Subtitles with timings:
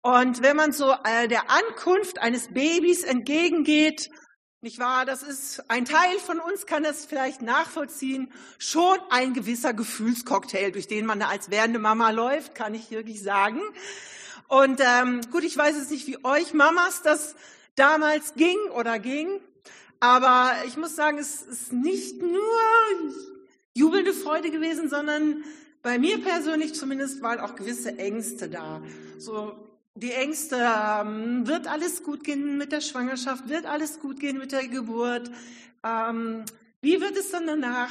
[0.03, 4.11] Und wenn man so äh, der Ankunft eines Babys entgegengeht,
[4.61, 9.73] nicht wahr, das ist ein Teil von uns kann das vielleicht nachvollziehen, schon ein gewisser
[9.73, 13.61] Gefühlscocktail, durch den man als werdende Mama läuft, kann ich wirklich sagen.
[14.49, 17.37] Und ähm, gut, ich weiß jetzt nicht, wie euch Mamas das
[17.77, 19.41] damals ging oder ging,
[20.01, 22.61] aber ich muss sagen, es ist nicht nur
[23.75, 25.45] jubelnde Freude gewesen, sondern
[25.83, 28.83] bei mir persönlich zumindest waren auch gewisse Ängste da.
[29.19, 29.68] So
[29.99, 34.53] die Ängste, ähm, wird alles gut gehen mit der Schwangerschaft, wird alles gut gehen mit
[34.53, 35.31] der Geburt,
[35.85, 36.45] ähm,
[36.81, 37.91] wie wird es dann danach?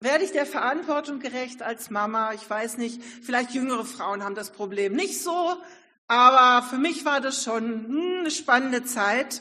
[0.00, 2.34] Werde ich der Verantwortung gerecht als Mama?
[2.34, 5.56] Ich weiß nicht, vielleicht jüngere Frauen haben das Problem nicht so,
[6.06, 9.40] aber für mich war das schon hm, eine spannende Zeit.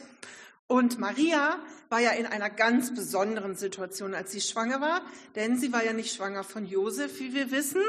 [0.68, 1.58] Und Maria
[1.94, 5.04] war ja in einer ganz besonderen Situation, als sie schwanger war,
[5.36, 7.84] denn sie war ja nicht schwanger von Josef, wie wir wissen,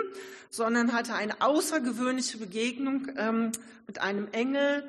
[0.51, 3.53] sondern hatte eine außergewöhnliche Begegnung ähm,
[3.87, 4.87] mit einem Engel,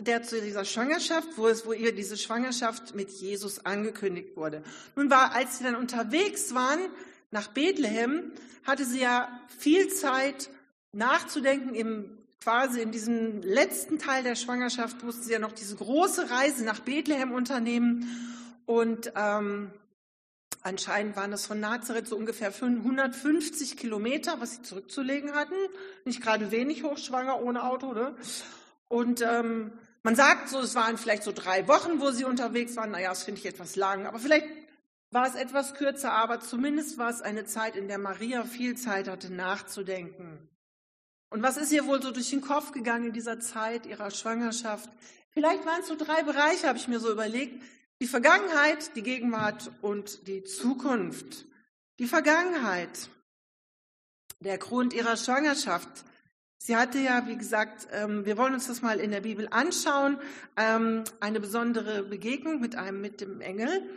[0.00, 4.64] der zu dieser Schwangerschaft, wo, es, wo ihr diese Schwangerschaft mit Jesus angekündigt wurde.
[4.96, 6.80] Nun war, als sie dann unterwegs waren
[7.30, 8.32] nach Bethlehem,
[8.64, 10.50] hatte sie ja viel Zeit
[10.90, 16.30] nachzudenken im quasi in diesem letzten Teil der Schwangerschaft mussten sie ja noch diese große
[16.30, 18.35] Reise nach Bethlehem unternehmen.
[18.66, 19.70] Und ähm,
[20.62, 25.54] anscheinend waren das von Nazareth so ungefähr 150 Kilometer, was sie zurückzulegen hatten.
[26.04, 27.92] Nicht gerade wenig hochschwanger ohne Auto.
[27.94, 28.14] Ne?
[28.88, 29.72] Und ähm,
[30.02, 32.90] man sagt so, es waren vielleicht so drei Wochen, wo sie unterwegs waren.
[32.90, 34.06] Naja, das finde ich etwas lang.
[34.06, 34.46] Aber vielleicht
[35.10, 39.08] war es etwas kürzer, aber zumindest war es eine Zeit, in der Maria viel Zeit
[39.08, 40.48] hatte, nachzudenken.
[41.30, 44.90] Und was ist ihr wohl so durch den Kopf gegangen in dieser Zeit ihrer Schwangerschaft?
[45.30, 47.62] Vielleicht waren es so drei Bereiche, habe ich mir so überlegt.
[48.02, 51.46] Die Vergangenheit, die Gegenwart und die Zukunft.
[51.98, 53.08] Die Vergangenheit,
[54.40, 56.04] der Grund ihrer Schwangerschaft.
[56.58, 60.18] Sie hatte ja, wie gesagt, ähm, wir wollen uns das mal in der Bibel anschauen,
[60.58, 63.88] ähm, eine besondere Begegnung mit einem, mit dem Engel.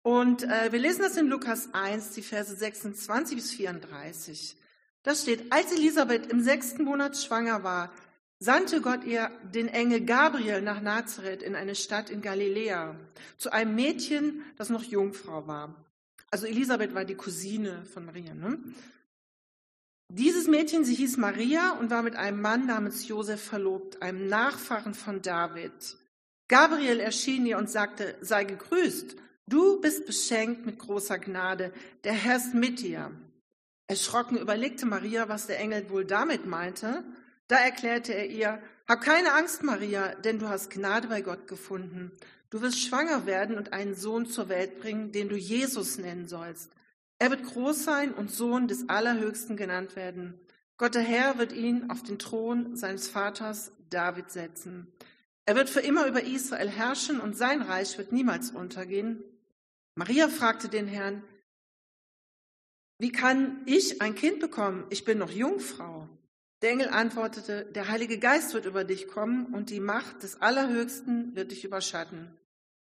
[0.00, 4.56] Und äh, wir lesen das in Lukas 1, die Verse 26 bis 34.
[5.02, 7.92] Da steht, als Elisabeth im sechsten Monat schwanger war,
[8.42, 12.96] sandte Gott ihr den Engel Gabriel nach Nazareth in eine Stadt in Galiläa,
[13.38, 15.74] zu einem Mädchen, das noch Jungfrau war.
[16.30, 18.34] Also Elisabeth war die Cousine von Maria.
[18.34, 18.58] Ne?
[20.08, 24.94] Dieses Mädchen, sie hieß Maria und war mit einem Mann namens Josef verlobt, einem Nachfahren
[24.94, 25.96] von David.
[26.48, 29.14] Gabriel erschien ihr und sagte, sei gegrüßt,
[29.46, 33.12] du bist beschenkt mit großer Gnade, der Herr ist mit dir.
[33.86, 37.04] Erschrocken überlegte Maria, was der Engel wohl damit meinte.
[37.52, 42.10] Da erklärte er ihr, hab keine Angst, Maria, denn du hast Gnade bei Gott gefunden.
[42.48, 46.72] Du wirst schwanger werden und einen Sohn zur Welt bringen, den du Jesus nennen sollst.
[47.18, 50.40] Er wird groß sein und Sohn des Allerhöchsten genannt werden.
[50.78, 54.90] Gott der Herr wird ihn auf den Thron seines Vaters David setzen.
[55.44, 59.22] Er wird für immer über Israel herrschen und sein Reich wird niemals untergehen.
[59.94, 61.22] Maria fragte den Herrn,
[62.96, 64.86] wie kann ich ein Kind bekommen?
[64.88, 66.08] Ich bin noch Jungfrau.
[66.62, 71.34] Der Engel antwortete, der Heilige Geist wird über dich kommen und die Macht des Allerhöchsten
[71.34, 72.38] wird dich überschatten.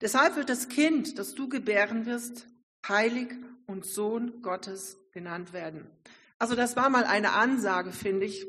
[0.01, 2.45] Deshalb wird das Kind, das du gebären wirst,
[2.87, 3.29] heilig
[3.65, 5.89] und Sohn Gottes genannt werden.
[6.37, 8.45] Also das war mal eine Ansage, finde ich.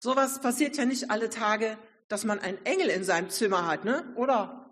[0.00, 4.04] Sowas passiert ja nicht alle Tage, dass man einen Engel in seinem Zimmer hat, ne?
[4.16, 4.68] Oder?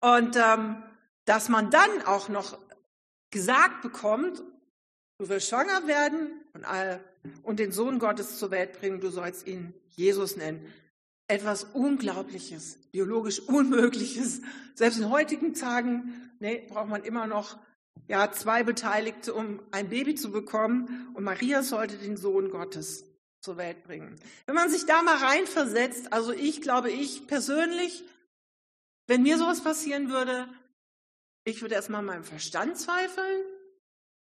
[0.00, 0.82] Und ähm,
[1.24, 2.58] dass man dann auch noch
[3.30, 4.42] gesagt bekommt,
[5.20, 6.64] du wirst schwanger werden und,
[7.42, 10.66] und den Sohn Gottes zur Welt bringen, du sollst ihn Jesus nennen.
[11.28, 14.40] Etwas Unglaubliches, biologisch Unmögliches.
[14.74, 17.58] Selbst in heutigen Tagen nee, braucht man immer noch
[18.08, 21.10] ja, zwei Beteiligte, um ein Baby zu bekommen.
[21.12, 23.04] Und Maria sollte den Sohn Gottes
[23.42, 24.16] zur Welt bringen.
[24.46, 28.04] Wenn man sich da mal reinversetzt, also ich glaube, ich persönlich
[29.06, 30.48] Wenn mir sowas passieren würde,
[31.44, 33.42] ich würde erstmal meinem Verstand zweifeln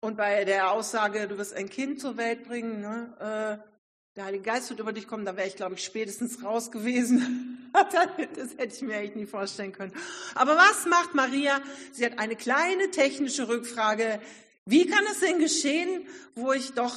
[0.04, 3.68] und bei der Aussage, du wirst ein Kind zur Welt bringen, ne, äh,
[4.16, 7.70] der Heilige Geist wird über dich kommen, da wäre ich, glaube ich, spätestens raus gewesen.
[7.72, 9.92] das hätte ich mir echt nie vorstellen können.
[10.34, 11.58] Aber was macht Maria?
[11.92, 14.20] Sie hat eine kleine technische Rückfrage.
[14.66, 16.94] Wie kann es denn geschehen, wo ich doch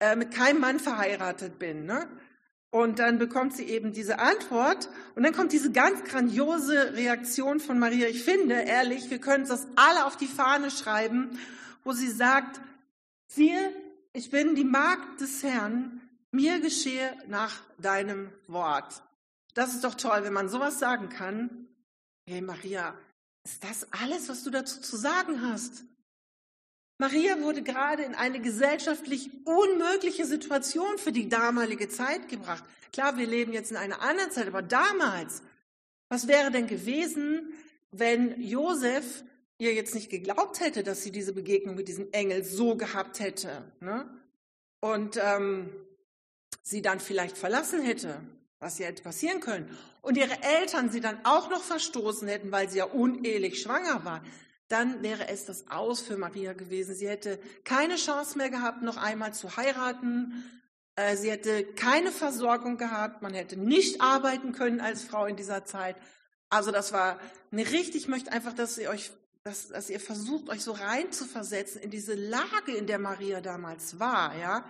[0.00, 1.86] äh, mit keinem Mann verheiratet bin?
[1.86, 2.06] Ne?
[2.70, 7.78] Und dann bekommt sie eben diese Antwort und dann kommt diese ganz grandiose Reaktion von
[7.78, 8.06] Maria.
[8.06, 11.38] Ich finde, ehrlich, wir können das alle auf die Fahne schreiben,
[11.84, 12.60] wo sie sagt,
[13.28, 13.72] siehe,
[14.12, 16.00] ich bin die Magd des Herrn,
[16.30, 19.02] mir geschehe nach deinem Wort.
[19.54, 21.68] Das ist doch toll, wenn man sowas sagen kann.
[22.26, 22.96] Hey Maria,
[23.44, 25.84] ist das alles, was du dazu zu sagen hast?
[26.98, 32.64] Maria wurde gerade in eine gesellschaftlich unmögliche Situation für die damalige Zeit gebracht.
[32.92, 35.42] Klar, wir leben jetzt in einer anderen Zeit, aber damals,
[36.08, 37.52] was wäre denn gewesen,
[37.90, 39.24] wenn Josef
[39.58, 43.72] ihr jetzt nicht geglaubt hätte, dass sie diese Begegnung mit diesem Engel so gehabt hätte?
[43.80, 44.08] Ne?
[44.80, 45.70] Und ähm,
[46.62, 48.20] sie dann vielleicht verlassen hätte,
[48.58, 52.68] was ja hätte passieren können, und ihre Eltern sie dann auch noch verstoßen hätten, weil
[52.68, 54.22] sie ja unehelich schwanger war,
[54.68, 56.94] dann wäre es das Aus für Maria gewesen.
[56.94, 60.44] Sie hätte keine Chance mehr gehabt, noch einmal zu heiraten.
[60.96, 63.22] Äh, sie hätte keine Versorgung gehabt.
[63.22, 65.96] Man hätte nicht arbeiten können als Frau in dieser Zeit.
[66.48, 67.18] Also das war
[67.50, 69.10] eine richtig, ich möchte einfach, dass ihr euch,
[69.44, 73.40] dass, dass ihr versucht, euch so rein zu versetzen in diese Lage, in der Maria
[73.40, 74.68] damals war, ja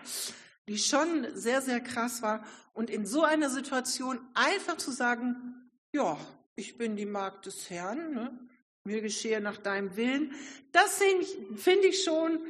[0.69, 2.45] die schon sehr, sehr krass war.
[2.73, 6.19] Und in so einer Situation einfach zu sagen, ja,
[6.57, 8.39] ich bin die Magd des Herrn, ne?
[8.85, 10.33] mir geschehe nach deinem Willen,
[10.73, 11.01] das
[11.57, 12.41] finde ich schon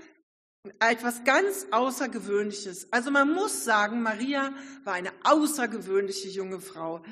[0.80, 2.88] etwas ganz Außergewöhnliches.
[2.90, 7.02] Also man muss sagen, Maria war eine außergewöhnliche junge Frau.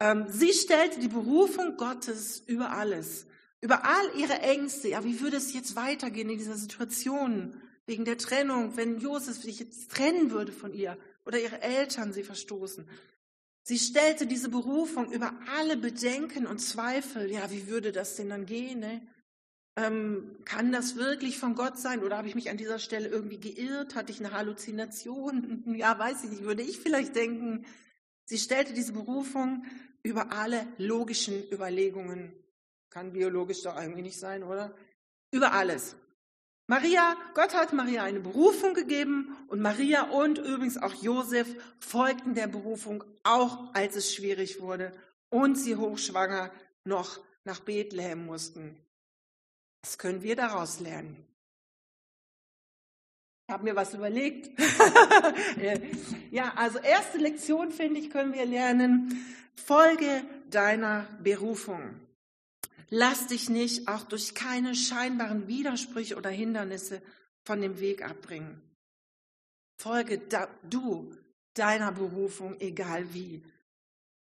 [0.00, 3.26] Ähm, sie stellte die Berufung Gottes über alles,
[3.60, 4.88] über all ihre Ängste.
[4.88, 7.60] Ja, wie würde es jetzt weitergehen in dieser Situation?
[7.90, 10.96] wegen der Trennung, wenn Josef sich jetzt trennen würde von ihr
[11.26, 12.88] oder ihre Eltern sie verstoßen.
[13.64, 17.28] Sie stellte diese Berufung über alle Bedenken und Zweifel.
[17.32, 18.78] Ja, wie würde das denn dann gehen?
[18.78, 19.02] Ne?
[19.74, 23.40] Ähm, kann das wirklich von Gott sein oder habe ich mich an dieser Stelle irgendwie
[23.40, 23.96] geirrt?
[23.96, 25.64] Hatte ich eine Halluzination?
[25.76, 27.66] Ja, weiß ich nicht, würde ich vielleicht denken.
[28.24, 29.64] Sie stellte diese Berufung
[30.04, 32.32] über alle logischen Überlegungen.
[32.90, 34.74] Kann biologisch doch irgendwie nicht sein, oder?
[35.30, 35.96] Über alles.
[36.66, 41.48] Maria, Gott hat Maria eine Berufung gegeben und Maria und übrigens auch Josef
[41.80, 44.92] folgten der Berufung, auch als es schwierig wurde
[45.30, 46.52] und sie hochschwanger
[46.84, 48.76] noch nach Bethlehem mussten.
[49.82, 51.16] Was können wir daraus lernen?
[53.48, 54.50] Ich habe mir was überlegt.
[56.30, 59.26] ja, also erste Lektion, finde ich, können wir lernen.
[59.56, 62.00] Folge deiner Berufung.
[62.90, 67.00] Lass dich nicht auch durch keine scheinbaren Widersprüche oder Hindernisse
[67.44, 68.60] von dem Weg abbringen.
[69.78, 71.16] Folge da, du
[71.54, 73.42] deiner Berufung, egal wie.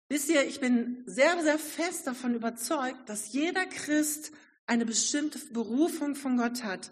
[0.08, 4.32] Wisst ihr, ich bin sehr, sehr fest davon überzeugt, dass jeder Christ
[4.66, 6.90] eine bestimmte Berufung von Gott hat.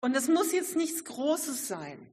[0.00, 2.10] Und das muss jetzt nichts Großes sein.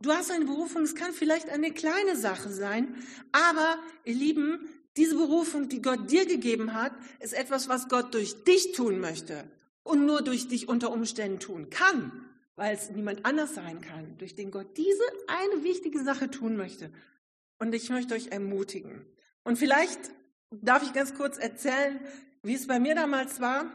[0.00, 2.94] Du hast eine Berufung, es kann vielleicht eine kleine Sache sein,
[3.32, 8.44] aber ihr Lieben, diese Berufung, die Gott dir gegeben hat, ist etwas, was Gott durch
[8.44, 9.44] dich tun möchte
[9.82, 12.12] und nur durch dich unter Umständen tun kann,
[12.56, 16.90] weil es niemand anders sein kann, durch den Gott diese eine wichtige Sache tun möchte.
[17.58, 19.04] Und ich möchte euch ermutigen.
[19.42, 19.98] Und vielleicht
[20.50, 22.00] darf ich ganz kurz erzählen,
[22.42, 23.66] wie es bei mir damals war.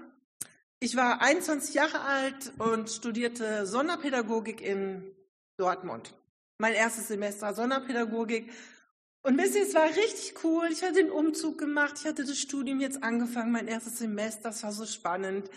[0.79, 5.03] Ich war 21 Jahre alt und studierte Sonderpädagogik in
[5.58, 6.13] Dortmund.
[6.58, 8.50] Mein erstes Semester Sonderpädagogik
[9.22, 10.70] und wisst ihr, es war richtig cool.
[10.72, 11.96] Ich hatte den Umzug gemacht.
[12.00, 14.50] Ich hatte das Studium jetzt angefangen, mein erstes Semester.
[14.50, 15.50] Das war so spannend.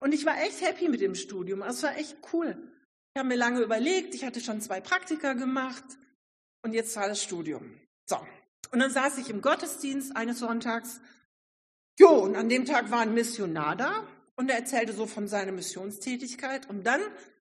[0.00, 1.62] Und ich war echt happy mit dem Studium.
[1.62, 2.56] Es war echt cool.
[3.14, 4.14] Ich habe mir lange überlegt.
[4.14, 5.84] Ich hatte schon zwei Praktika gemacht.
[6.62, 7.80] Und jetzt war das Studium.
[8.06, 8.18] So.
[8.72, 11.00] Und dann saß ich im Gottesdienst eines Sonntags.
[11.98, 14.06] Jo, und an dem Tag war ein Missionar da.
[14.36, 16.68] Und er erzählte so von seiner Missionstätigkeit.
[16.68, 17.00] Und dann,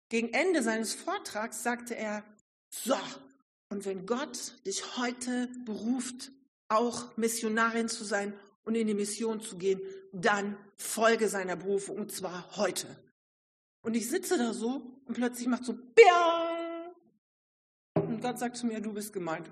[0.08, 2.24] gegen Ende seines Vortrags, sagte er,
[2.70, 2.96] so,
[3.70, 6.32] und wenn Gott dich heute beruft,
[6.68, 8.32] auch Missionarin zu sein
[8.64, 9.80] und in die Mission zu gehen,
[10.12, 12.86] dann folge seiner Berufung und zwar heute.
[13.82, 16.92] Und ich sitze da so und plötzlich macht so Biang!
[17.94, 19.50] Und Gott sagt zu mir, du bist gemeint.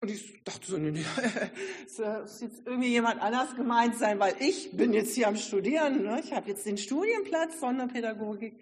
[0.00, 1.04] Und ich dachte so, nee, nee,
[1.96, 6.04] das jetzt irgendwie jemand anders gemeint sein, weil ich bin jetzt hier am Studieren.
[6.04, 6.20] Ne?
[6.22, 8.54] Ich habe jetzt den Studienplatz Sonderpädagogik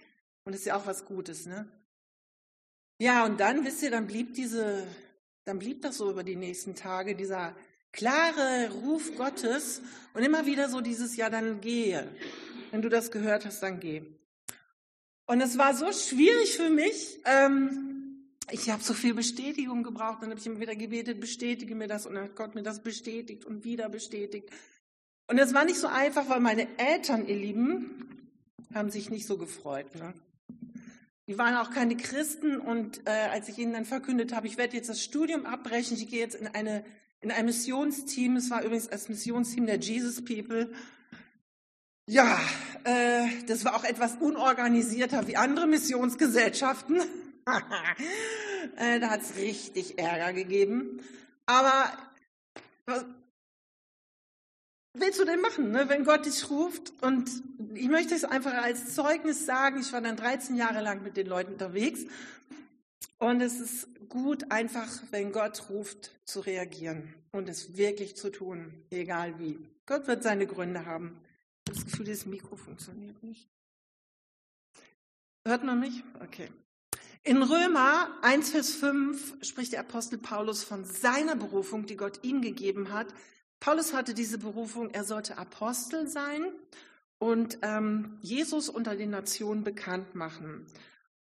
[0.45, 1.45] und das ist ja auch was Gutes.
[1.45, 1.69] Ne?
[2.99, 4.87] Ja, und dann, wisst ihr, dann blieb diese,
[5.45, 7.55] dann blieb das so über die nächsten Tage, dieser
[7.93, 9.83] klare Ruf Gottes
[10.15, 12.09] und immer wieder so dieses Ja, dann gehe.
[12.71, 14.03] Wenn du das gehört hast, dann geh.
[15.27, 17.21] Und es war so schwierig für mich.
[17.25, 17.97] Ähm,
[18.51, 20.23] ich habe so viel Bestätigung gebraucht.
[20.23, 22.07] Dann habe ich immer wieder gebetet, bestätige mir das.
[22.07, 24.51] Und dann hat Gott mir das bestätigt und wieder bestätigt.
[25.29, 28.31] Und es war nicht so einfach, weil meine Eltern, ihr Lieben,
[28.73, 29.95] haben sich nicht so gefreut.
[29.97, 30.15] Ne?
[31.29, 34.77] Die waren auch keine Christen und äh, als ich ihnen dann verkündet habe, ich werde
[34.77, 36.85] jetzt das Studium abbrechen, ich gehe jetzt in, eine,
[37.21, 40.73] in ein Missionsteam, es war übrigens das Missionsteam der Jesus People.
[42.09, 42.39] Ja,
[42.85, 47.01] äh, das war auch etwas unorganisierter wie andere Missionsgesellschaften.
[48.77, 51.01] äh, da hat es richtig Ärger gegeben.
[51.47, 51.91] Aber
[54.99, 56.93] willst du denn machen, ne, wenn Gott dich ruft?
[57.01, 57.31] Und
[57.75, 59.81] ich möchte es einfach als Zeugnis sagen.
[59.81, 62.05] Ich war dann 13 Jahre lang mit den Leuten unterwegs.
[63.19, 68.85] Und es ist gut, einfach, wenn Gott ruft, zu reagieren und es wirklich zu tun,
[68.91, 69.59] egal wie.
[69.87, 71.21] Gott wird seine Gründe haben.
[71.65, 73.49] Das Gefühl, das Mikro funktioniert nicht.
[75.47, 76.03] Hört man mich?
[76.23, 76.51] Okay.
[77.23, 82.41] In Römer 1, Vers 5 spricht der Apostel Paulus von seiner Berufung, die Gott ihm
[82.41, 83.09] gegeben hat,
[83.61, 86.45] Paulus hatte diese Berufung, er sollte Apostel sein
[87.19, 90.67] und ähm, Jesus unter den Nationen bekannt machen.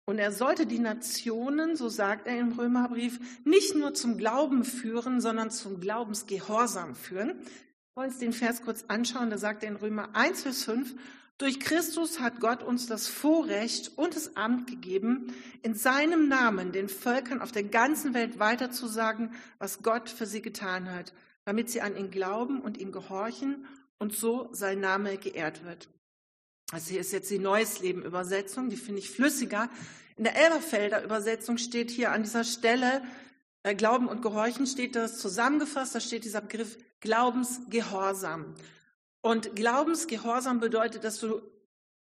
[0.04, 5.20] Und er sollte die Nationen, so sagt er im Römerbrief, nicht nur zum Glauben führen,
[5.20, 7.30] sondern zum Glaubensgehorsam führen.
[7.30, 9.30] Wir wollen uns den Vers kurz anschauen.
[9.30, 10.94] Da sagt er in Römer 1, Vers 5,
[11.38, 16.88] durch Christus hat Gott uns das Vorrecht und das Amt gegeben, in seinem Namen den
[16.88, 21.12] Völkern auf der ganzen Welt weiterzusagen, was Gott für sie getan hat
[21.46, 23.66] damit sie an ihn glauben und ihm gehorchen
[23.98, 25.88] und so sein Name geehrt wird.
[26.72, 29.70] Also hier ist jetzt die Neues Leben Übersetzung, die finde ich flüssiger.
[30.16, 33.02] In der Elberfelder Übersetzung steht hier an dieser Stelle,
[33.62, 38.54] äh, Glauben und Gehorchen steht das zusammengefasst, da steht dieser Begriff Glaubensgehorsam.
[39.20, 41.40] Und Glaubensgehorsam bedeutet, dass du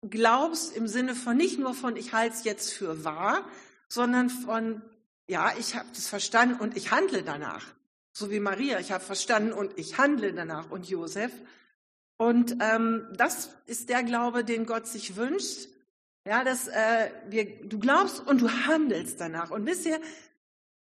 [0.10, 3.46] glaubst im Sinne von nicht nur von ich halte es jetzt für wahr,
[3.90, 4.82] sondern von
[5.28, 7.66] ja, ich habe das verstanden und ich handle danach.
[8.16, 11.32] So wie Maria, ich habe verstanden und ich handle danach und Josef.
[12.18, 15.68] Und ähm, das ist der Glaube, den Gott sich wünscht.
[16.24, 19.50] Ja, dass äh, wir, du glaubst und du handelst danach.
[19.50, 20.00] Und ihr,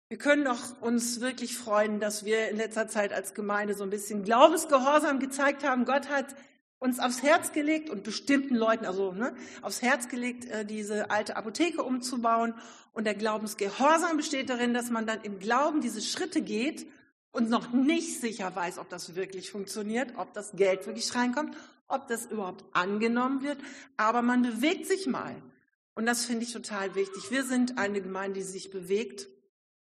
[0.09, 3.90] wir können doch uns wirklich freuen, dass wir in letzter Zeit als Gemeinde so ein
[3.90, 5.85] bisschen Glaubensgehorsam gezeigt haben.
[5.85, 6.35] Gott hat
[6.80, 11.37] uns aufs Herz gelegt und bestimmten Leuten, also ne, aufs Herz gelegt, äh, diese alte
[11.37, 12.54] Apotheke umzubauen.
[12.92, 16.87] Und der Glaubensgehorsam besteht darin, dass man dann im Glauben diese Schritte geht
[17.35, 21.57] und noch nicht sicher weiß, ob das wirklich funktioniert, ob das Geld wirklich reinkommt,
[21.88, 23.59] ob das überhaupt angenommen wird.
[23.97, 25.35] Aber man bewegt sich mal.
[25.97, 27.33] Und das finde ich total wichtig.
[27.33, 29.29] Wir sind eine Gemeinde, die sich bewegt,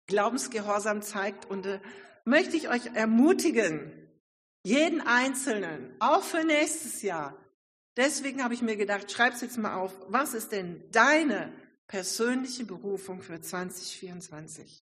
[0.08, 1.50] Glaubensgehorsam zeigt.
[1.50, 1.80] Und äh,
[2.26, 3.92] möchte ich euch ermutigen,
[4.64, 7.38] jeden Einzelnen, auch für nächstes Jahr.
[7.96, 9.94] Deswegen habe ich mir gedacht, schreib es jetzt mal auf.
[10.10, 11.54] Was ist denn deine
[11.88, 14.84] persönliche Berufung für 2024?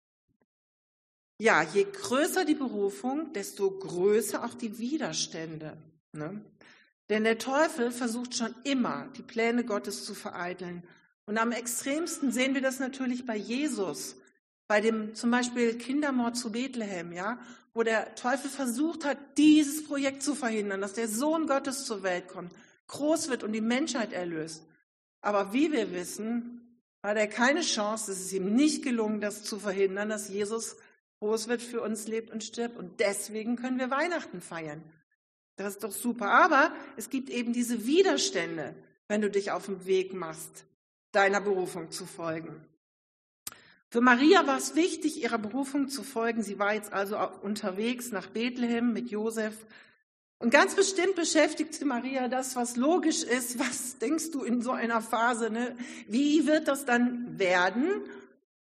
[1.42, 5.78] Ja, je größer die Berufung, desto größer auch die Widerstände.
[6.12, 6.42] Ne?
[7.10, 10.84] Denn der Teufel versucht schon immer, die Pläne Gottes zu vereiteln.
[11.26, 14.18] Und am extremsten sehen wir das natürlich bei Jesus,
[14.68, 17.40] bei dem zum Beispiel Kindermord zu Bethlehem, ja,
[17.74, 22.28] wo der Teufel versucht hat, dieses Projekt zu verhindern, dass der Sohn Gottes zur Welt
[22.28, 22.52] kommt,
[22.88, 24.66] groß wird und die Menschheit erlöst.
[25.22, 29.58] Aber wie wir wissen, hat er keine Chance, es ist ihm nicht gelungen, das zu
[29.58, 30.76] verhindern, dass Jesus
[31.20, 32.78] groß wird, für uns lebt und stirbt.
[32.78, 34.84] Und deswegen können wir Weihnachten feiern.
[35.56, 36.32] Das ist doch super.
[36.32, 38.76] Aber es gibt eben diese Widerstände,
[39.08, 40.66] wenn du dich auf den Weg machst,
[41.12, 42.66] deiner Berufung zu folgen.
[43.92, 46.44] Für Maria war es wichtig, ihrer Berufung zu folgen.
[46.44, 49.66] Sie war jetzt also unterwegs nach Bethlehem mit Josef.
[50.38, 53.60] Und ganz bestimmt beschäftigte Maria das, was logisch ist.
[53.60, 55.50] Was denkst du in so einer Phase?
[55.50, 55.76] Ne?
[56.08, 57.90] Wie wird das dann werden?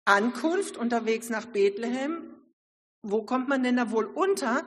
[0.05, 2.23] Ankunft unterwegs nach Bethlehem.
[3.11, 4.65] Wo kommt man denn da wohl unter?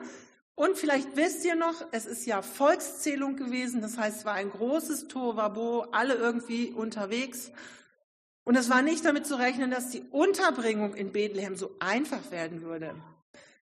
[0.55, 4.51] Und vielleicht wisst ihr noch, es ist ja Volkszählung gewesen, das heißt, es war ein
[4.51, 7.51] großes Tovabo, alle irgendwie unterwegs.
[8.43, 12.61] Und es war nicht damit zu rechnen, dass die Unterbringung in Bethlehem so einfach werden
[12.63, 12.95] würde.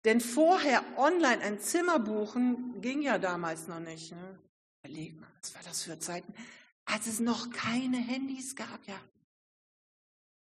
[0.04, 4.12] Denn vorher online ein Zimmer buchen ging ja damals noch nicht.
[4.12, 4.38] Ne?
[4.84, 6.32] Überleg was war das für Zeiten,
[6.84, 8.98] als es noch keine Handys gab, ja.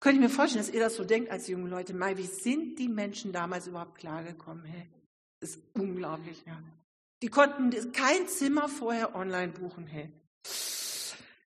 [0.04, 1.94] Könnte ich mir vorstellen, dass ihr das so denkt als junge Leute.
[1.94, 4.62] Mai, wie sind die Menschen damals überhaupt klargekommen?
[4.62, 4.86] Hey,
[5.40, 6.62] ist unglaublich, ja.
[7.22, 9.86] Die konnten kein Zimmer vorher online buchen.
[9.86, 10.12] Hey.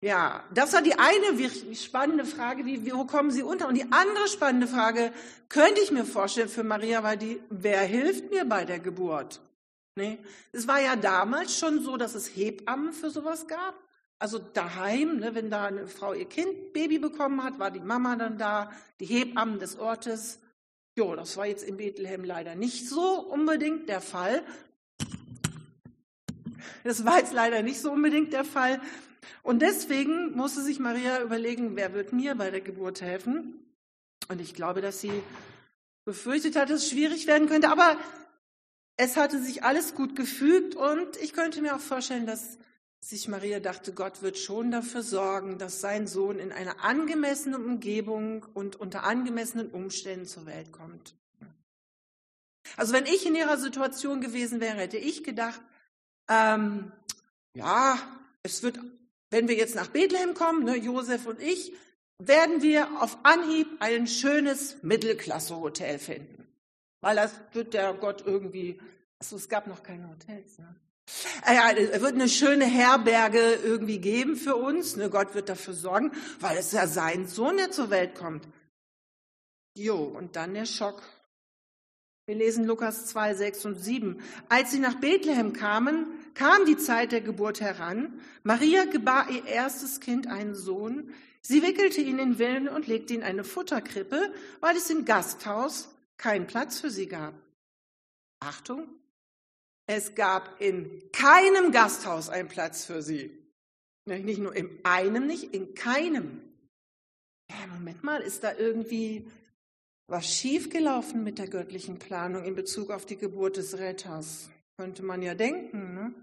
[0.00, 3.66] Ja, das war die eine spannende Frage, wie, wo kommen sie unter?
[3.66, 5.12] Und die andere spannende Frage
[5.48, 9.40] könnte ich mir vorstellen für Maria war die, wer hilft mir bei der Geburt?
[9.96, 10.20] Nee.
[10.52, 13.74] Es war ja damals schon so, dass es Hebammen für sowas gab.
[14.18, 18.16] Also daheim, ne, wenn da eine Frau ihr Kind, Baby bekommen hat, war die Mama
[18.16, 20.40] dann da, die Hebammen des Ortes.
[20.96, 24.42] Jo, das war jetzt in Bethlehem leider nicht so unbedingt der Fall.
[26.84, 28.80] Das war jetzt leider nicht so unbedingt der Fall.
[29.42, 33.58] Und deswegen musste sich Maria überlegen, wer wird mir bei der Geburt helfen?
[34.28, 35.22] Und ich glaube, dass sie
[36.04, 37.68] befürchtet hat, dass es schwierig werden könnte.
[37.68, 37.96] Aber
[38.96, 42.58] es hatte sich alles gut gefügt und ich könnte mir auch vorstellen, dass
[43.04, 48.46] sich Maria dachte, Gott wird schon dafür sorgen, dass sein Sohn in einer angemessenen Umgebung
[48.54, 51.14] und unter angemessenen Umständen zur Welt kommt.
[52.78, 55.60] Also wenn ich in ihrer Situation gewesen wäre, hätte ich gedacht,
[56.28, 56.92] ähm,
[57.54, 57.98] ja,
[58.42, 58.80] es wird,
[59.28, 61.74] wenn wir jetzt nach Bethlehem kommen, ne, Josef und ich,
[62.18, 66.48] werden wir auf Anhieb ein schönes Mittelklasse-Hotel finden.
[67.02, 68.80] Weil das wird der Gott irgendwie,
[69.18, 70.74] also es gab noch keine Hotels, ne?
[71.46, 74.96] Es wird eine schöne Herberge irgendwie geben für uns.
[74.96, 75.10] Ne?
[75.10, 78.48] Gott wird dafür sorgen, weil es ja sein Sohn, der zur Welt kommt.
[79.76, 81.02] Jo, und dann der Schock.
[82.26, 84.22] Wir lesen Lukas 2, 6 und 7.
[84.48, 88.18] Als sie nach Bethlehem kamen, kam die Zeit der Geburt heran.
[88.44, 91.12] Maria gebar ihr erstes Kind, einen Sohn.
[91.42, 95.90] Sie wickelte ihn in Willen und legte ihn in eine Futterkrippe, weil es im Gasthaus
[96.16, 97.34] keinen Platz für sie gab.
[98.40, 98.88] Achtung,
[99.86, 103.38] es gab in keinem Gasthaus einen Platz für sie.
[104.06, 106.42] Nicht nur in einem nicht, in keinem.
[107.50, 109.26] Ja, Moment mal, ist da irgendwie
[110.06, 114.50] was schiefgelaufen mit der göttlichen Planung in Bezug auf die Geburt des Retters?
[114.76, 115.94] Könnte man ja denken.
[115.94, 116.14] Ne?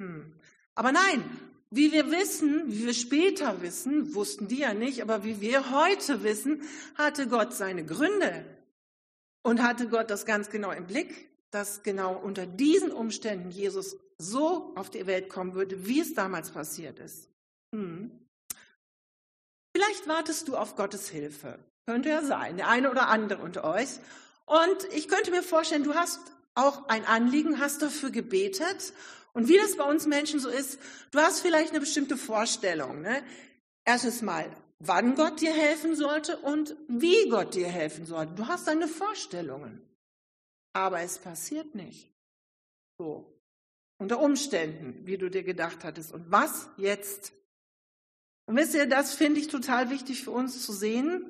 [0.00, 0.32] Hm.
[0.74, 1.24] Aber nein,
[1.70, 6.22] wie wir wissen, wie wir später wissen, wussten die ja nicht, aber wie wir heute
[6.22, 6.62] wissen,
[6.94, 8.44] hatte Gott seine Gründe
[9.42, 14.72] und hatte Gott das ganz genau im Blick dass genau unter diesen Umständen Jesus so
[14.74, 17.28] auf die Welt kommen würde, wie es damals passiert ist.
[17.74, 18.10] Hm.
[19.76, 21.58] Vielleicht wartest du auf Gottes Hilfe.
[21.86, 24.00] Könnte ja sein, der eine oder andere unter euch.
[24.46, 26.20] Und ich könnte mir vorstellen, du hast
[26.54, 28.92] auch ein Anliegen, hast dafür gebetet.
[29.32, 30.78] Und wie das bei uns Menschen so ist,
[31.12, 33.00] du hast vielleicht eine bestimmte Vorstellung.
[33.00, 33.22] Ne?
[33.84, 38.34] Erstes Mal, wann Gott dir helfen sollte und wie Gott dir helfen sollte.
[38.34, 39.82] Du hast deine Vorstellungen
[40.74, 42.10] aber es passiert nicht.
[42.98, 43.24] So.
[43.96, 46.12] Unter Umständen, wie du dir gedacht hattest.
[46.12, 47.32] Und was jetzt?
[48.44, 51.24] Und wisst ihr, das finde ich total wichtig für uns zu sehen.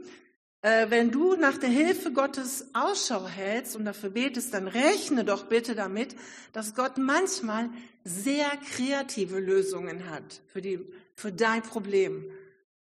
[0.63, 5.45] Äh, wenn du nach der Hilfe Gottes Ausschau hältst und dafür betest, dann rechne doch
[5.45, 6.17] bitte damit,
[6.53, 7.69] dass Gott manchmal
[8.03, 10.81] sehr kreative Lösungen hat für, die,
[11.15, 12.31] für dein Problem.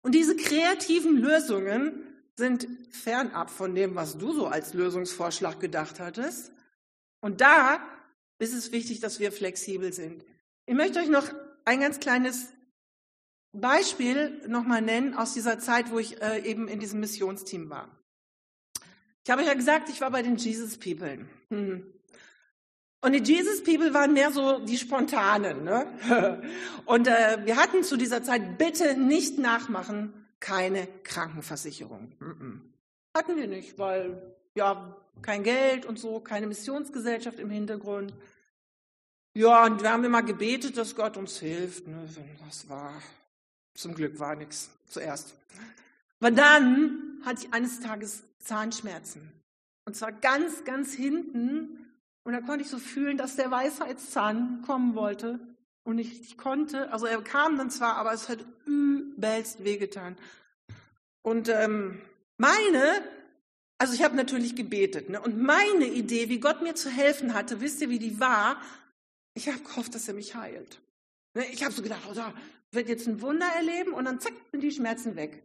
[0.04, 2.04] Und diese kreativen Lösungen
[2.42, 6.52] sind fernab von dem, was du so als Lösungsvorschlag gedacht hattest.
[7.22, 7.80] Und da
[8.40, 10.26] ist es wichtig, dass wir flexibel sind.
[10.66, 11.28] Ich möchte euch noch
[11.66, 12.48] ein ganz kleines
[13.54, 17.90] Beispiel nochmal nennen aus dieser Zeit, wo ich äh, eben in diesem Missionsteam war.
[19.24, 21.28] Ich habe ja gesagt, ich war bei den Jesus People.
[21.50, 21.86] Hm.
[23.02, 25.64] Und die Jesus People waren mehr so die Spontanen.
[25.64, 26.42] Ne?
[26.86, 32.12] Und äh, wir hatten zu dieser Zeit, bitte nicht nachmachen, keine Krankenversicherung.
[33.16, 34.22] Hatten wir nicht, weil
[34.56, 38.14] ja kein Geld und so, keine Missionsgesellschaft im Hintergrund.
[39.34, 41.88] Ja, und wir haben immer gebetet, dass Gott uns hilft.
[41.88, 42.10] Ne?
[42.46, 42.92] Das war,
[43.74, 45.34] zum Glück war nichts zuerst.
[46.20, 49.32] Aber dann hatte ich eines Tages Zahnschmerzen.
[49.86, 51.80] Und zwar ganz, ganz hinten.
[52.24, 55.40] Und da konnte ich so fühlen, dass der Weisheitszahn kommen wollte.
[55.84, 58.40] Und ich, ich konnte, also er kam dann zwar, aber es hat
[59.22, 60.18] übelst wehgetan.
[61.22, 62.02] Und ähm,
[62.38, 63.04] meine,
[63.78, 65.22] also ich habe natürlich gebetet, ne?
[65.22, 68.60] und meine Idee, wie Gott mir zu helfen hatte, wisst ihr, wie die war?
[69.36, 70.82] Ich habe gehofft, dass er mich heilt.
[71.36, 71.46] Ne?
[71.52, 72.34] Ich habe so gedacht, oh, da
[72.72, 75.44] wird jetzt ein Wunder erleben und dann zack, sind die Schmerzen weg.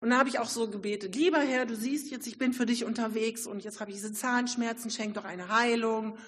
[0.00, 2.66] Und dann habe ich auch so gebetet, lieber Herr, du siehst jetzt, ich bin für
[2.66, 6.18] dich unterwegs und jetzt habe ich diese Zahnschmerzen, schenk doch eine Heilung.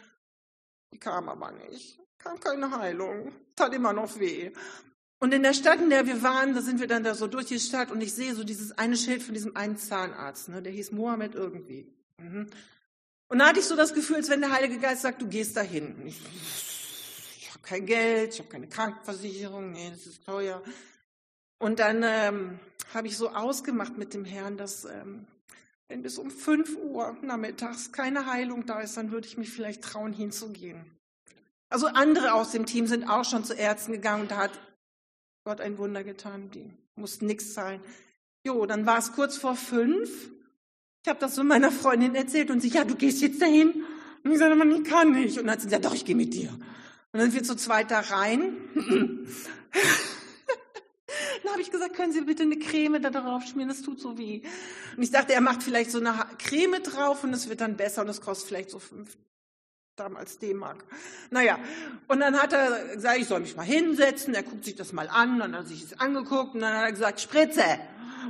[0.92, 3.33] Die kam aber nicht kam keine Heilung.
[3.55, 4.53] Tat immer noch weh.
[5.18, 7.46] Und in der Stadt, in der wir waren, da sind wir dann da so durch
[7.46, 10.72] die Stadt und ich sehe so dieses eine Schild von diesem einen Zahnarzt, ne, der
[10.72, 11.87] hieß Mohammed irgendwie.
[12.18, 12.48] Mhm.
[13.29, 15.57] Und da hatte ich so das Gefühl, als wenn der Heilige Geist sagt, du gehst
[15.57, 16.07] dahin.
[16.07, 16.20] Ich,
[17.38, 20.62] ich habe kein Geld, ich habe keine Krankenversicherung, nee, das ist teuer.
[21.59, 22.61] Und dann ähm,
[22.92, 25.26] habe ich so ausgemacht mit dem Herrn, dass ähm,
[25.88, 29.83] wenn bis um 5 Uhr nachmittags keine Heilung da ist, dann würde ich mich vielleicht
[29.83, 30.85] trauen, hinzugehen.
[31.68, 34.61] Also andere aus dem Team sind auch schon zu Ärzten gegangen und da hat
[35.47, 36.51] Gott ein Wunder getan.
[36.51, 37.81] Die mussten nichts zahlen.
[38.45, 40.11] Jo, dann war es kurz vor fünf.
[41.05, 43.85] Ich habe das so meiner Freundin erzählt und sie, ja, du gehst jetzt dahin.
[44.25, 45.39] Und ich sagte, man, ich kann nicht.
[45.39, 46.49] Und dann hat sie gesagt, doch, ich gehe mit dir.
[46.51, 46.61] Und
[47.13, 48.55] dann sind wir zu zweit da rein.
[51.43, 54.19] Dann habe ich gesagt, können Sie bitte eine Creme da drauf schmieren, das tut so
[54.19, 54.43] weh.
[54.97, 58.03] Und ich dachte, er macht vielleicht so eine Creme drauf und es wird dann besser
[58.03, 59.17] und es kostet vielleicht so fünf
[59.97, 60.85] damals D-Mark.
[61.31, 61.59] Naja,
[62.09, 65.09] und dann hat er gesagt, ich soll mich mal hinsetzen, er guckt sich das mal
[65.09, 67.65] an, dann hat er sich das angeguckt und dann hat er gesagt, Spritze.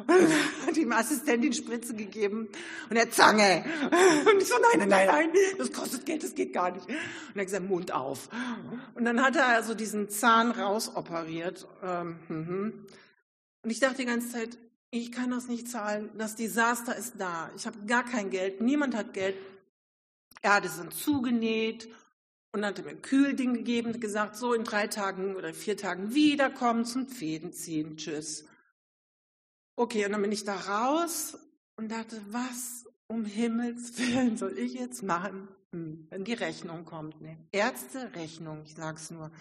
[0.06, 0.28] Und
[0.66, 2.48] hat ihm Assistentin Spritze gegeben
[2.90, 3.64] und er Zange.
[4.30, 6.86] Und ich so, nein, nein, nein, das kostet Geld, das geht gar nicht.
[6.86, 8.28] Und er gesagt, Mund auf.
[8.94, 11.66] Und dann hat er also diesen Zahn rausoperiert.
[11.82, 12.86] Ähm, mhm.
[13.62, 14.58] Und ich dachte die ganze Zeit,
[14.90, 17.50] ich kann das nicht zahlen, das Desaster ist da.
[17.56, 19.36] Ich habe gar kein Geld, niemand hat Geld.
[20.46, 21.88] Er es dann zugenäht
[22.52, 26.14] und hat mir ein Kühlding gegeben und gesagt, so in drei Tagen oder vier Tagen
[26.14, 27.96] wiederkommen zum Fäden ziehen.
[27.96, 28.46] Tschüss.
[29.74, 31.36] Okay, und dann bin ich da raus
[31.74, 37.20] und dachte, was um Himmels Willen soll ich jetzt machen, hm, wenn die Rechnung kommt?
[37.20, 37.36] Ne?
[37.50, 39.32] Ärzte-Rechnung, ich sag's nur.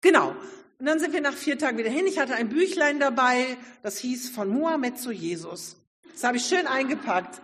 [0.00, 0.34] Genau.
[0.80, 2.08] Und dann sind wir nach vier Tagen wieder hin.
[2.08, 5.76] Ich hatte ein Büchlein dabei, das hieß von Mohammed zu Jesus.
[6.10, 7.40] Das habe ich schön eingepackt.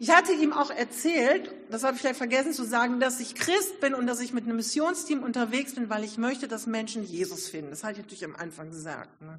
[0.00, 3.80] Ich hatte ihm auch erzählt, das habe ich vielleicht vergessen zu sagen, dass ich Christ
[3.80, 7.48] bin und dass ich mit einem Missionsteam unterwegs bin, weil ich möchte, dass Menschen Jesus
[7.48, 7.70] finden.
[7.70, 9.22] Das hatte ich natürlich am Anfang gesagt.
[9.22, 9.38] Ne?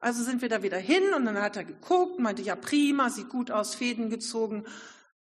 [0.00, 3.28] Also sind wir da wieder hin und dann hat er geguckt, meinte, ja prima, sieht
[3.28, 4.64] gut aus, Fäden gezogen.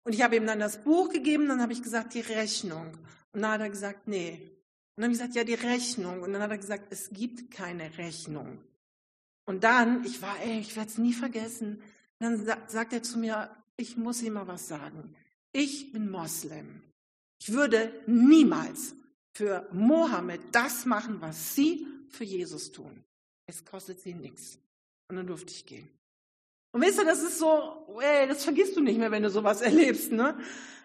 [0.04, 2.96] Und ich habe ihm dann das Buch gegeben, dann habe ich gesagt, die Rechnung.
[3.32, 4.52] Und dann hat er gesagt, nee.
[4.94, 6.22] Und dann habe ich gesagt, ja, die Rechnung.
[6.22, 8.58] Und dann hat er gesagt, es gibt keine Rechnung.
[9.44, 11.82] Und dann, ich war, ey, ich werde es nie vergessen,
[12.20, 15.14] dann sagt er zu mir, ich muss Ihnen mal was sagen.
[15.52, 16.82] Ich bin Moslem.
[17.38, 18.94] Ich würde niemals
[19.32, 23.04] für Mohammed das machen, was Sie für Jesus tun.
[23.46, 24.58] Es kostet Sie nichts.
[25.08, 25.88] Und dann durfte ich gehen.
[26.72, 29.60] Und wisst ihr, das ist so, ey, das vergisst du nicht mehr, wenn du sowas
[29.62, 30.38] erlebst, ne?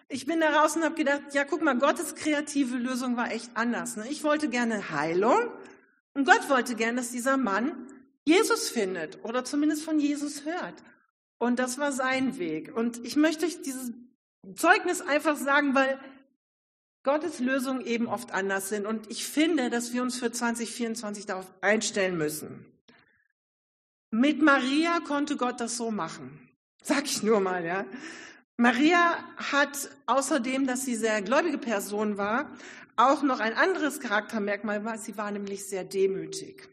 [0.08, 3.50] Ich bin da raus und habe gedacht, ja, guck mal, Gottes kreative Lösung war echt
[3.54, 3.96] anders.
[3.96, 4.06] Ne?
[4.10, 5.48] Ich wollte gerne Heilung
[6.12, 7.86] und Gott wollte gerne, dass dieser Mann
[8.26, 10.74] Jesus findet oder zumindest von Jesus hört.
[11.42, 12.72] Und das war sein Weg.
[12.72, 13.90] Und ich möchte euch dieses
[14.54, 15.98] Zeugnis einfach sagen, weil
[17.02, 18.86] Gottes Lösungen eben oft anders sind.
[18.86, 22.64] Und ich finde, dass wir uns für 2024 darauf einstellen müssen.
[24.12, 26.48] Mit Maria konnte Gott das so machen.
[26.80, 27.86] Sag ich nur mal, ja.
[28.56, 32.56] Maria hat außerdem, dass sie sehr gläubige Person war,
[32.94, 36.68] auch noch ein anderes Charaktermerkmal, sie war nämlich sehr demütig.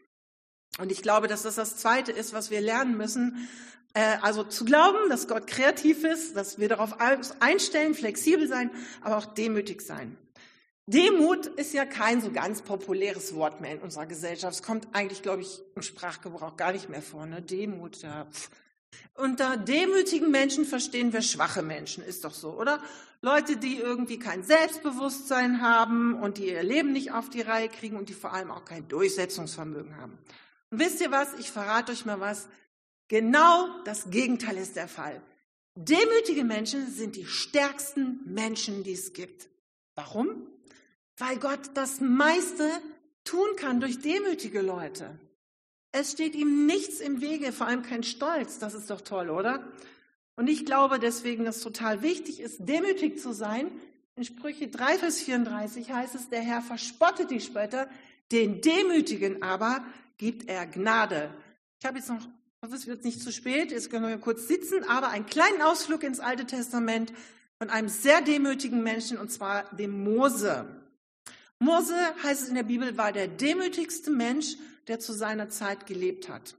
[0.78, 3.50] Und ich glaube, dass das das Zweite ist, was wir lernen müssen,
[3.94, 6.98] also zu glauben, dass Gott kreativ ist, dass wir darauf
[7.40, 8.70] einstellen, flexibel sein,
[9.02, 10.18] aber auch demütig sein.
[10.86, 14.56] Demut ist ja kein so ganz populäres Wort mehr in unserer Gesellschaft.
[14.56, 17.28] Es kommt eigentlich, glaube ich, im Sprachgebrauch gar nicht mehr vor.
[17.28, 17.44] Ne?
[17.44, 18.26] Demut, ja.
[18.26, 18.50] Pff.
[19.14, 22.82] Unter demütigen Menschen verstehen wir schwache Menschen, ist doch so, oder?
[23.22, 27.98] Leute, die irgendwie kein Selbstbewusstsein haben und die ihr Leben nicht auf die Reihe kriegen
[27.98, 30.18] und die vor allem auch kein Durchsetzungsvermögen haben.
[30.72, 31.34] Und wisst ihr was?
[31.38, 32.48] Ich verrate euch mal was.
[33.10, 35.22] Genau das Gegenteil ist der Fall.
[35.76, 39.50] Demütige Menschen sind die stärksten Menschen, die es gibt.
[39.96, 40.48] Warum?
[41.18, 42.70] Weil Gott das meiste
[43.24, 45.20] tun kann durch demütige Leute.
[45.92, 48.60] Es steht ihm nichts im Wege, vor allem kein Stolz.
[48.60, 49.68] Das ist doch toll, oder?
[50.36, 53.72] Und ich glaube deswegen, dass es total wichtig ist, demütig zu sein.
[54.16, 57.90] In Sprüche 3, Vers 34 heißt es, der Herr verspottet die Spötter,
[58.32, 59.84] den Demütigen aber
[60.18, 61.34] gibt er Gnade.
[61.80, 62.28] Ich habe jetzt noch
[62.62, 63.72] ich hoffe, es wird nicht zu spät.
[63.72, 67.14] Jetzt können wir kurz sitzen, aber einen kleinen Ausflug ins Alte Testament
[67.58, 70.66] von einem sehr demütigen Menschen, und zwar dem Mose.
[71.60, 74.58] Mose, heißt es in der Bibel, war der demütigste Mensch,
[74.90, 76.56] der zu seiner Zeit gelebt hat.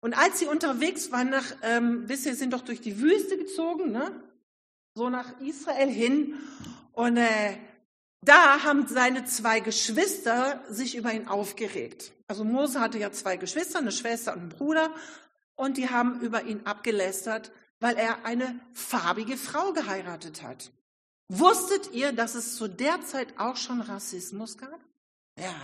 [0.00, 3.90] Und als sie unterwegs waren, nach, ähm, wisst ihr, sind doch durch die Wüste gezogen,
[3.90, 4.22] ne?
[4.94, 6.34] so nach Israel hin.
[6.92, 7.56] Und äh,
[8.22, 12.12] da haben seine zwei Geschwister sich über ihn aufgeregt.
[12.28, 14.94] Also Mose hatte ja zwei Geschwister, eine Schwester und einen Bruder
[15.60, 20.72] und die haben über ihn abgelästert, weil er eine farbige Frau geheiratet hat.
[21.28, 24.80] Wusstet ihr, dass es zu der Zeit auch schon Rassismus gab?
[25.38, 25.54] Ja,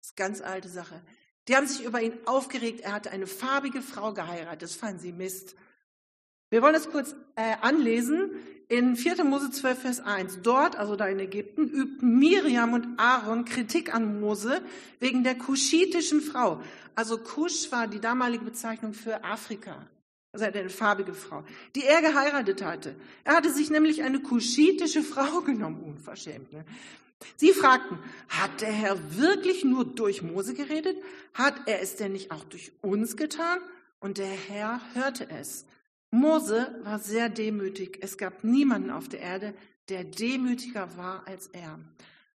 [0.00, 1.00] das ist eine ganz alte Sache.
[1.46, 4.62] Die haben sich über ihn aufgeregt, er hatte eine farbige Frau geheiratet.
[4.62, 5.54] Das fanden sie Mist.
[6.50, 8.30] Wir wollen es kurz äh, anlesen.
[8.68, 9.24] In 4.
[9.24, 10.40] Mose 12, Vers 1.
[10.42, 14.60] Dort, also da in Ägypten, übten Miriam und Aaron Kritik an Mose
[15.00, 16.60] wegen der kuschitischen Frau.
[16.94, 19.86] Also Kusch war die damalige Bezeichnung für Afrika.
[20.32, 22.94] Also eine farbige Frau, die er geheiratet hatte.
[23.24, 26.52] Er hatte sich nämlich eine kuschitische Frau genommen, unverschämt.
[26.52, 26.66] Ne?
[27.36, 30.96] Sie fragten, hat der Herr wirklich nur durch Mose geredet?
[31.32, 33.58] Hat er es denn nicht auch durch uns getan?
[34.00, 35.64] Und der Herr hörte es.
[36.10, 37.98] Mose war sehr demütig.
[38.02, 39.54] Es gab niemanden auf der Erde,
[39.88, 41.78] der demütiger war als er.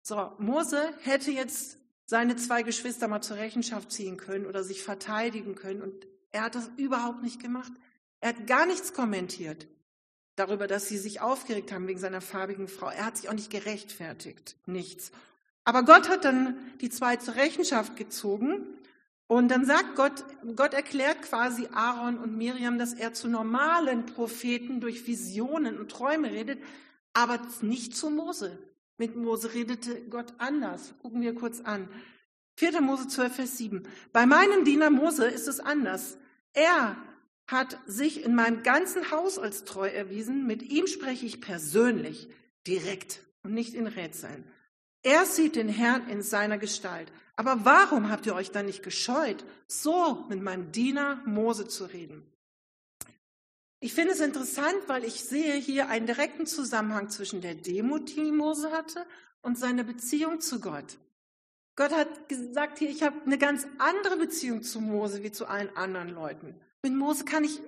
[0.03, 5.55] So, Mose hätte jetzt seine zwei Geschwister mal zur Rechenschaft ziehen können oder sich verteidigen
[5.55, 7.73] können und er hat das überhaupt nicht gemacht.
[8.21, 9.69] Er hat gar nichts kommentiert
[10.37, 12.89] darüber, dass sie sich aufgeregt haben wegen seiner farbigen Frau.
[12.89, 15.13] Er hat sich auch nicht gerechtfertigt, nichts.
[15.65, 18.67] Aber Gott hat dann die zwei zur Rechenschaft gezogen
[19.31, 20.25] und dann sagt Gott,
[20.57, 26.33] Gott erklärt quasi Aaron und Miriam, dass er zu normalen Propheten durch Visionen und Träume
[26.33, 26.61] redet,
[27.13, 28.59] aber nicht zu Mose.
[28.99, 30.95] Mit Mose redete Gott anders.
[31.01, 31.89] Gucken wir kurz an.
[32.57, 32.81] 4.
[32.81, 33.85] Mose 12, Vers 7.
[34.13, 36.19] Bei meinem Diener Mose ist es anders.
[36.53, 36.97] Er
[37.47, 40.45] hat sich in meinem ganzen Haus als treu erwiesen.
[40.45, 42.29] Mit ihm spreche ich persönlich,
[42.67, 44.45] direkt und nicht in Rätseln.
[45.05, 47.13] Er sieht den Herrn in seiner Gestalt.
[47.41, 52.31] Aber warum habt ihr euch dann nicht gescheut, so mit meinem Diener Mose zu reden?
[53.79, 58.31] Ich finde es interessant, weil ich sehe hier einen direkten Zusammenhang zwischen der Demut, die
[58.31, 59.07] Mose hatte,
[59.41, 60.99] und seiner Beziehung zu Gott.
[61.77, 65.75] Gott hat gesagt hier, ich habe eine ganz andere Beziehung zu Mose wie zu allen
[65.79, 66.55] anderen Leuten.
[66.83, 67.59] Mit Mose kann ich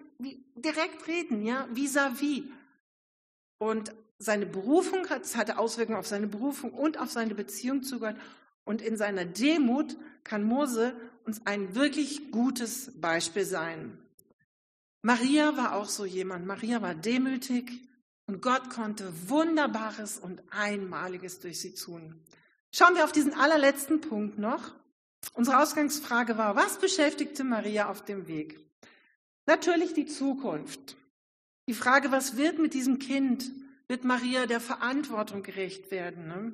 [0.54, 2.42] direkt reden, ja, vis-à-vis.
[2.42, 2.44] -vis.
[3.56, 8.16] Und seine Berufung hat, hatte Auswirkungen auf seine Berufung und auf seine Beziehung zu Gott.
[8.64, 10.94] Und in seiner Demut kann Mose
[11.24, 13.98] uns ein wirklich gutes Beispiel sein.
[15.02, 16.46] Maria war auch so jemand.
[16.46, 17.70] Maria war demütig
[18.26, 22.20] und Gott konnte Wunderbares und Einmaliges durch sie tun.
[22.72, 24.72] Schauen wir auf diesen allerletzten Punkt noch.
[25.34, 28.60] Unsere Ausgangsfrage war, was beschäftigte Maria auf dem Weg?
[29.46, 30.96] Natürlich die Zukunft.
[31.68, 33.50] Die Frage, was wird mit diesem Kind?
[33.88, 36.28] Wird Maria der Verantwortung gerecht werden?
[36.28, 36.52] Ne?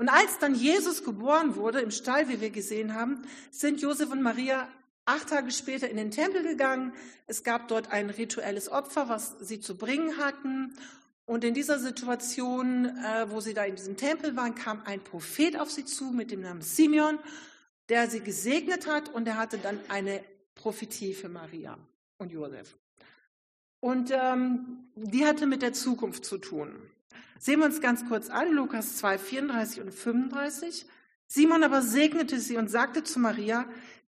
[0.00, 4.22] Und als dann Jesus geboren wurde, im Stall, wie wir gesehen haben, sind Josef und
[4.22, 4.66] Maria
[5.04, 6.94] acht Tage später in den Tempel gegangen.
[7.26, 10.72] Es gab dort ein rituelles Opfer, was sie zu bringen hatten.
[11.26, 15.60] Und in dieser Situation, äh, wo sie da in diesem Tempel waren, kam ein Prophet
[15.60, 17.18] auf sie zu mit dem Namen Simeon,
[17.90, 21.76] der sie gesegnet hat und er hatte dann eine Prophetie für Maria
[22.16, 22.74] und Josef.
[23.80, 26.90] Und ähm, die hatte mit der Zukunft zu tun.
[27.40, 30.84] Sehen wir uns ganz kurz an, Lukas 2, 34 und 35.
[31.26, 33.64] Simon aber segnete sie und sagte zu Maria,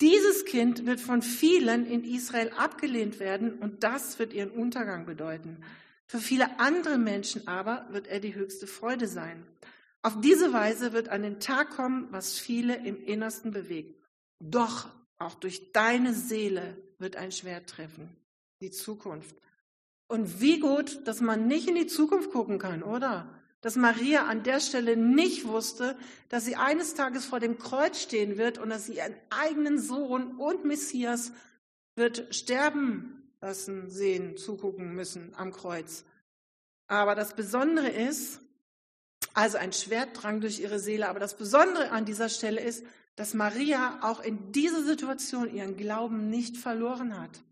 [0.01, 5.63] dieses Kind wird von vielen in Israel abgelehnt werden und das wird ihren Untergang bedeuten.
[6.07, 9.47] Für viele andere Menschen aber wird er die höchste Freude sein.
[10.03, 14.03] Auf diese Weise wird an den Tag kommen, was viele im Innersten bewegt.
[14.41, 18.17] Doch auch durch deine Seele wird ein Schwert treffen.
[18.61, 19.37] Die Zukunft.
[20.13, 23.27] Und wie gut, dass man nicht in die Zukunft gucken kann, oder?
[23.63, 25.97] Dass Maria an der Stelle nicht wusste,
[26.29, 30.37] dass sie eines Tages vor dem Kreuz stehen wird und dass sie ihren eigenen Sohn
[30.37, 31.33] und Messias
[31.97, 36.05] wird sterben lassen, sehen, zugucken müssen am Kreuz.
[36.89, 38.43] Aber das Besondere ist,
[39.33, 42.85] also ein Schwert drang durch ihre Seele, aber das Besondere an dieser Stelle ist,
[43.17, 47.43] dass Maria auch in dieser Situation ihren Glauben nicht verloren hat.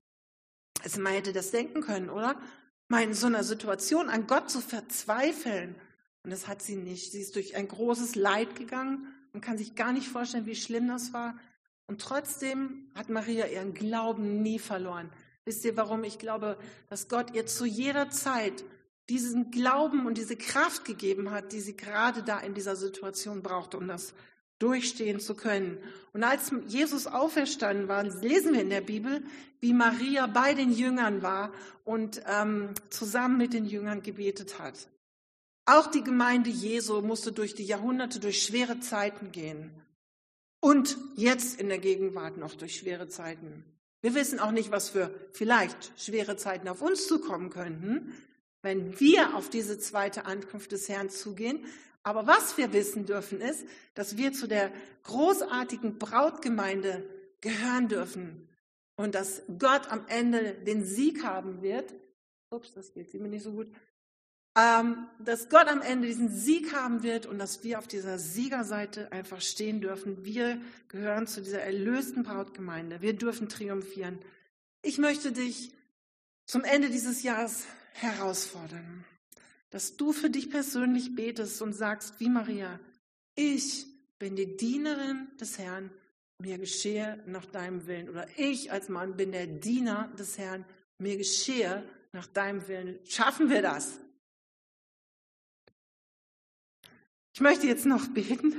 [0.83, 2.41] Also man hätte das denken können, oder?
[2.89, 5.75] Mal in so einer Situation an Gott zu verzweifeln.
[6.23, 7.13] Und das hat sie nicht.
[7.13, 9.07] Sie ist durch ein großes Leid gegangen.
[9.33, 11.39] Man kann sich gar nicht vorstellen, wie schlimm das war.
[11.87, 15.11] Und trotzdem hat Maria ihren Glauben nie verloren.
[15.45, 16.05] Wisst ihr, warum?
[16.05, 18.65] Ich glaube, dass Gott ihr zu jeder Zeit
[19.09, 23.77] diesen Glauben und diese Kraft gegeben hat, die sie gerade da in dieser Situation brauchte,
[23.77, 24.15] um das
[24.61, 25.79] durchstehen zu können.
[26.13, 29.23] Und als Jesus auferstanden war, lesen wir in der Bibel,
[29.61, 31.53] wie Maria bei den Jüngern war
[31.85, 34.89] und ähm, zusammen mit den Jüngern gebetet hat.
[35.67, 39.71] Auch die Gemeinde Jesu musste durch die Jahrhunderte, durch schwere Zeiten gehen.
[40.61, 43.65] Und jetzt in der Gegenwart noch durch schwere Zeiten.
[44.03, 48.15] Wir wissen auch nicht, was für vielleicht schwere Zeiten auf uns zukommen könnten,
[48.63, 51.65] wenn wir auf diese zweite Ankunft des Herrn zugehen.
[52.03, 57.09] Aber was wir wissen dürfen, ist, dass wir zu der großartigen Brautgemeinde
[57.41, 58.49] gehören dürfen
[58.97, 61.95] und dass Gott am Ende den Sieg haben wird.
[62.51, 63.69] Ups, das geht mir nicht so gut.
[64.57, 69.13] Ähm, dass Gott am Ende diesen Sieg haben wird und dass wir auf dieser Siegerseite
[69.13, 70.25] einfach stehen dürfen.
[70.25, 73.01] Wir gehören zu dieser erlösten Brautgemeinde.
[73.01, 74.19] Wir dürfen triumphieren.
[74.83, 75.73] Ich möchte dich
[76.47, 79.05] zum Ende dieses Jahres herausfordern
[79.71, 82.79] dass du für dich persönlich betest und sagst, wie Maria,
[83.35, 83.87] ich
[84.19, 85.91] bin die Dienerin des Herrn,
[86.39, 88.09] mir geschehe nach deinem Willen.
[88.09, 90.65] Oder ich als Mann bin der Diener des Herrn,
[90.99, 92.99] mir geschehe nach deinem Willen.
[93.07, 93.99] Schaffen wir das?
[97.33, 98.55] Ich möchte jetzt noch beten.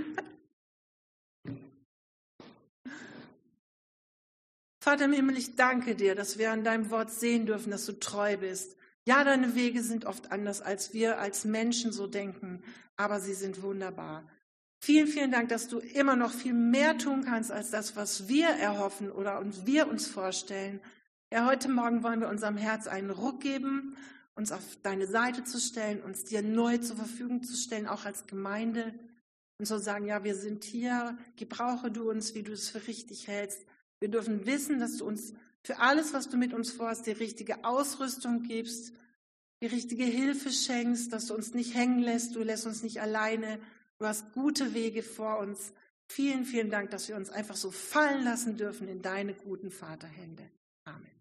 [4.80, 8.00] Vater im Himmel, ich danke dir, dass wir an deinem Wort sehen dürfen, dass du
[8.00, 8.76] treu bist,
[9.08, 12.62] Ja, deine Wege sind oft anders, als wir als Menschen so denken,
[12.98, 14.28] aber sie sind wunderbar.
[14.84, 18.48] Vielen, vielen Dank, dass du immer noch viel mehr tun kannst als das, was wir
[18.48, 20.80] erhoffen oder uns wir uns vorstellen.
[21.32, 23.96] Ja, heute Morgen wollen wir unserem Herz einen Ruck geben,
[24.36, 28.28] uns auf deine Seite zu stellen, uns dir neu zur Verfügung zu stellen, auch als
[28.28, 28.94] Gemeinde.
[29.58, 33.28] Und so sagen, ja, wir sind hier, gebrauche du uns, wie du es für richtig
[33.28, 33.66] hältst.
[34.00, 37.64] Wir dürfen wissen, dass du uns für alles, was du mit uns vorhast, die richtige
[37.64, 38.94] Ausrüstung gibst,
[39.62, 43.60] die richtige Hilfe schenkst, dass du uns nicht hängen lässt, du lässt uns nicht alleine,
[44.00, 45.74] du hast gute Wege vor uns.
[46.08, 50.50] Vielen, vielen Dank, dass wir uns einfach so fallen lassen dürfen in deine guten Vaterhände.
[50.84, 51.21] Amen.